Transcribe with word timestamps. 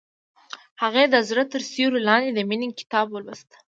هغې 0.81 1.03
د 1.13 1.15
زړه 1.29 1.43
تر 1.51 1.61
سیوري 1.71 2.01
لاندې 2.09 2.29
د 2.33 2.39
مینې 2.49 2.67
کتاب 2.79 3.05
ولوست. 3.09 3.49